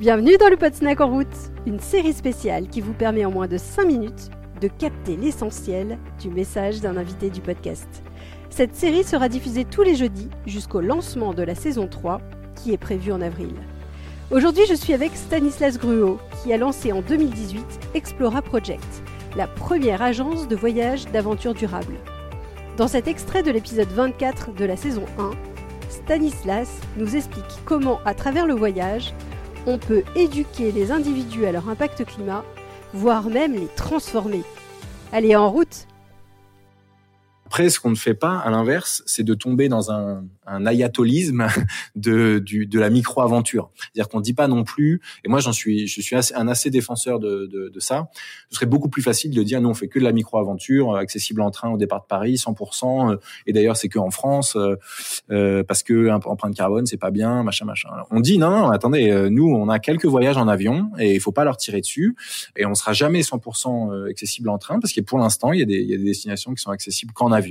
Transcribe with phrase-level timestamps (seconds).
[0.00, 1.26] Bienvenue dans le Pod Snack en route,
[1.66, 6.30] une série spéciale qui vous permet en moins de 5 minutes de capter l'essentiel du
[6.30, 7.88] message d'un invité du podcast.
[8.48, 12.20] Cette série sera diffusée tous les jeudis jusqu'au lancement de la saison 3
[12.54, 13.50] qui est prévue en avril.
[14.30, 19.02] Aujourd'hui, je suis avec Stanislas Gruot qui a lancé en 2018 Explora Project,
[19.36, 21.96] la première agence de voyage d'aventure durable.
[22.76, 25.32] Dans cet extrait de l'épisode 24 de la saison 1,
[25.88, 29.12] Stanislas nous explique comment, à travers le voyage,
[29.68, 32.42] on peut éduquer les individus à leur impact climat,
[32.94, 34.42] voire même les transformer.
[35.12, 35.87] Allez, en route
[37.68, 40.24] ce qu'on ne fait pas, à l'inverse, c'est de tomber dans un,
[40.66, 41.46] ayatolisme
[41.96, 42.42] de,
[42.78, 43.70] la micro-aventure.
[43.76, 46.70] C'est-à-dire qu'on ne dit pas non plus, et moi j'en suis, je suis un assez
[46.70, 48.08] défenseur de, ça,
[48.50, 50.98] ce serait beaucoup plus facile de dire, nous on fait que de la micro-aventure, euh,
[50.98, 54.56] accessible en train au départ de Paris, 100%, euh, et d'ailleurs c'est que en France,
[55.30, 57.88] euh, parce que empreinte carbone, c'est pas bien, machin, machin.
[58.10, 61.32] on dit, non, non, attendez, nous on a quelques voyages en avion, et il faut
[61.32, 62.16] pas leur tirer dessus,
[62.56, 65.94] et on sera jamais 100% accessible en train, parce que pour l'instant, il il y
[65.94, 67.47] a des destinations qui sont accessibles qu'en avion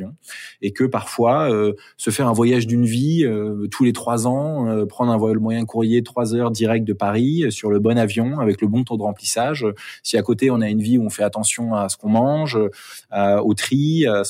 [0.62, 4.67] et que parfois euh, se faire un voyage d'une vie euh, tous les trois ans,
[4.67, 8.39] euh, prendre un vol moyen courrier trois heures direct de Paris sur le bon avion
[8.39, 9.66] avec le bon taux de remplissage.
[10.04, 12.58] Si à côté on a une vie où on fait attention à ce qu'on mange,
[12.58, 14.23] au tri, à,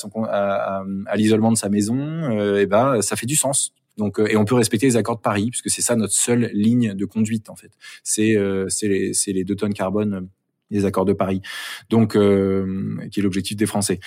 [1.06, 3.72] à, l'isolement de sa maison, et ben ça fait du sens.
[3.96, 6.94] Donc, et on peut respecter les accords de Paris, puisque c'est ça notre seule ligne
[6.94, 7.70] de conduite en fait.
[8.02, 8.36] C'est
[8.68, 10.28] c'est les, les deux tonnes carbone
[10.70, 11.40] des accords de Paris,
[11.90, 12.18] donc qui
[13.20, 14.00] est l'objectif des Français.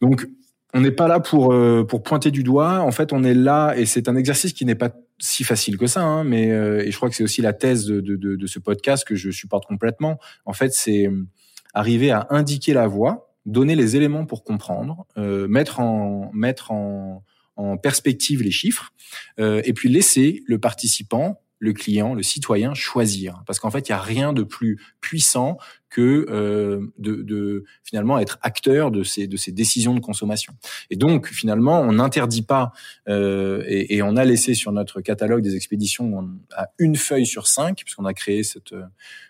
[0.00, 0.26] Donc
[0.74, 2.80] on n'est pas là pour euh, pour pointer du doigt.
[2.80, 5.86] En fait, on est là et c'est un exercice qui n'est pas si facile que
[5.86, 6.02] ça.
[6.02, 8.58] Hein, mais euh, et je crois que c'est aussi la thèse de, de, de, ce
[8.58, 10.18] podcast que je supporte complètement.
[10.44, 11.26] En fait, c'est euh,
[11.72, 17.24] arriver à indiquer la voie, donner les éléments pour comprendre, mettre en mettre en,
[17.56, 18.92] en perspective les chiffres,
[19.38, 23.42] et puis laisser le participant le client, le citoyen choisir.
[23.46, 25.58] Parce qu'en fait, il n'y a rien de plus puissant
[25.90, 30.52] que euh, de, de, finalement être acteur de ces de ces décisions de consommation.
[30.90, 32.72] Et donc finalement, on n'interdit pas
[33.08, 37.46] euh, et, et, on a laissé sur notre catalogue des expéditions à une feuille sur
[37.46, 38.74] cinq, puisqu'on a créé cette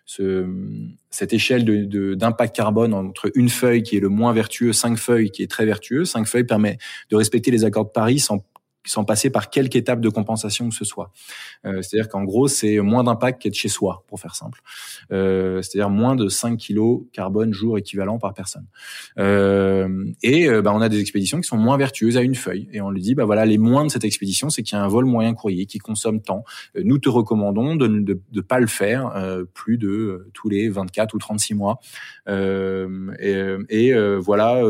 [0.05, 0.47] ce,
[1.11, 5.31] cette échelle de d'impact carbone entre une feuille qui est le moins vertueux, cinq feuilles
[5.31, 6.05] qui est très vertueux.
[6.05, 6.79] Cinq feuilles permet
[7.11, 8.43] de respecter les accords de Paris sans
[8.89, 11.11] sans passer par quelque étape de compensation que ce soit.
[11.65, 14.61] Euh, c'est-à-dire qu'en gros, c'est moins d'impact qu'être chez soi, pour faire simple.
[15.13, 18.67] Euh, c'est-à-dire moins de 5 kilos carbone jour équivalent par personne.
[19.19, 22.69] Euh, et bah, on a des expéditions qui sont moins vertueuses à une feuille.
[22.73, 24.85] Et on lui dit, bah voilà, les moins de cette expédition, c'est qu'il y a
[24.85, 26.45] un vol moyen courrier qui consomme tant.
[26.83, 29.13] nous te recommandons de ne pas le faire
[29.55, 31.81] plus de tous les 24 ou 36 mois.
[32.29, 34.63] et, et voilà,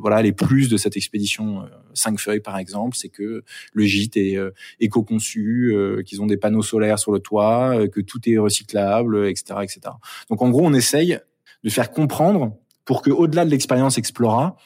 [0.00, 3.39] voilà les plus de cette expédition 5 feuilles, par exemple, c'est que
[3.72, 7.88] le gîte est euh, éco-conçu, euh, qu'ils ont des panneaux solaires sur le toit, euh,
[7.88, 9.80] que tout est recyclable, etc., etc.
[10.28, 11.18] Donc en gros, on essaye
[11.64, 14.56] de faire comprendre pour que, au-delà de l'expérience Explora,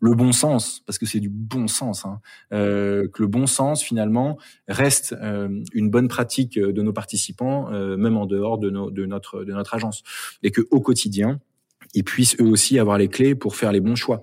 [0.00, 2.20] le bon sens, parce que c'est du bon sens, hein,
[2.50, 5.14] que le bon sens finalement reste
[5.72, 10.02] une bonne pratique de nos participants, même en dehors de, de notre de notre agence,
[10.42, 11.40] et que au quotidien
[11.94, 14.22] ils puissent eux aussi avoir les clés pour faire les bons choix.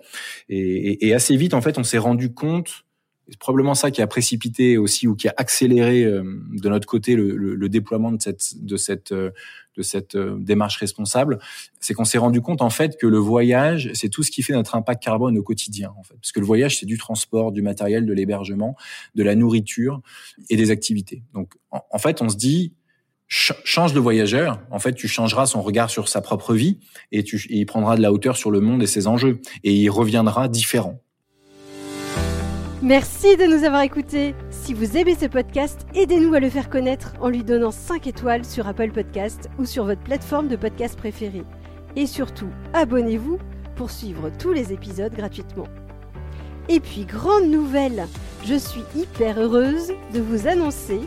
[0.49, 2.85] Et, et assez vite en fait, on s'est rendu compte
[3.29, 7.16] c'est probablement ça qui a précipité aussi ou qui a accéléré euh, de notre côté
[7.16, 9.31] le, le, déploiement de cette de cette euh,
[9.78, 11.39] de cette euh, démarche responsable,
[11.79, 14.53] c'est qu'on s'est rendu compte en fait que le voyage, c'est tout ce qui fait
[14.53, 17.62] notre impact carbone au quotidien en fait, parce que le voyage c'est du transport, du
[17.62, 18.75] matériel, de l'hébergement,
[19.16, 20.01] de la nourriture
[20.50, 21.23] et des activités.
[21.34, 22.73] Donc en, fait, on se dit
[23.28, 26.79] change de voyageur, en fait, tu changeras son regard sur sa propre vie
[27.12, 29.73] et, tu, et il prendra de la hauteur sur le monde et ses enjeux et
[29.73, 31.00] il reviendra différent.
[32.81, 34.34] Merci de nous avoir écoutés.
[34.51, 38.45] Si vous aimez ce podcast, aidez-nous à le faire connaître en lui donnant 5 étoiles
[38.45, 41.44] sur Apple Podcast ou sur votre plateforme de podcast préférée.
[41.97, 43.38] Et surtout, abonnez-vous
[43.75, 45.68] pour suivre tous les épisodes gratuitement.
[46.69, 48.07] Et puis, grande nouvelle,
[48.45, 51.01] je suis hyper heureuse de vous annoncer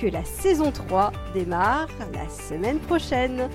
[0.00, 3.50] que la saison 3 démarre la semaine prochaine.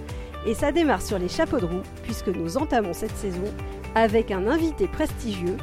[0.46, 3.52] Et ça démarre sur les chapeaux de roue, puisque nous entamons cette saison
[3.96, 5.58] avec un invité prestigieux,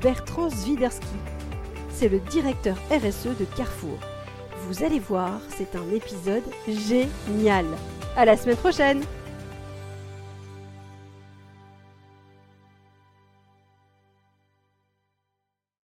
[0.00, 1.16] Bertrand Zwiderski
[1.96, 3.98] c'est le directeur RSE de Carrefour.
[4.68, 7.64] Vous allez voir, c'est un épisode génial.
[8.16, 9.02] À la semaine prochaine